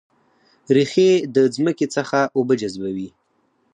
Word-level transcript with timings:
ریښې 0.75 1.09
د 1.35 1.37
ځمکې 1.55 1.85
څخه 1.95 2.19
اوبه 2.37 2.53
جذبوي 2.61 3.09